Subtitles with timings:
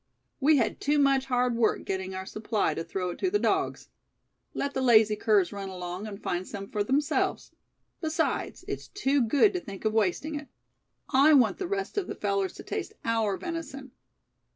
[0.39, 3.89] "We had too much hard work getting our supply to throw it to the dogs.
[4.55, 7.51] Let the lazy curs run along, and find some for themselves.
[8.01, 10.47] Besides, it's too good to think of wasting it.
[11.13, 13.91] I want the rest of the fellers to taste our venison.